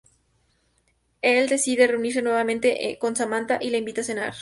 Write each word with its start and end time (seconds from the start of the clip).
Él 1.21 1.47
decide 1.47 1.85
reunirse 1.85 2.23
nuevamente 2.23 2.97
con 2.99 3.15
Samanta 3.15 3.59
y 3.61 3.69
la 3.69 3.77
invita 3.77 4.01
a 4.01 4.03
cenar. 4.03 4.33